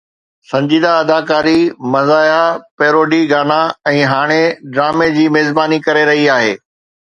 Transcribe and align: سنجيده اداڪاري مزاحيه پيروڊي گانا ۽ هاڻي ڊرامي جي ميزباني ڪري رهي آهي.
سنجيده 0.51 0.91
اداڪاري 1.01 1.59
مزاحيه 1.95 2.41
پيروڊي 2.77 3.21
گانا 3.33 3.59
۽ 3.93 4.01
هاڻي 4.15 4.41
ڊرامي 4.73 5.13
جي 5.21 5.29
ميزباني 5.39 5.83
ڪري 5.89 6.11
رهي 6.13 6.27
آهي. 6.41 6.53